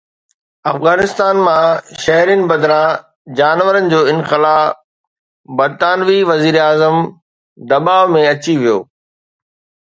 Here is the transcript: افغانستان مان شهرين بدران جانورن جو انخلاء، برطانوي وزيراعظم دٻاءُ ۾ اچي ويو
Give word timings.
افغانستان 0.73 1.35
مان 1.45 1.67
شهرين 2.03 2.41
بدران 2.49 2.95
جانورن 3.37 3.85
جو 3.91 4.01
انخلاء، 4.13 4.69
برطانوي 5.57 6.19
وزيراعظم 6.29 6.97
دٻاءُ 7.69 8.03
۾ 8.15 8.19
اچي 8.33 8.53
ويو 8.61 8.79